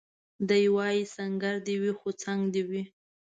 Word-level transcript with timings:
دی 0.49 0.63
وايي 0.75 1.01
سنګر 1.15 1.55
دي 1.65 1.75
وي 1.81 1.91
خو 1.99 2.07
څنګ 2.23 2.41
دي 2.53 2.61
وي 2.69 2.83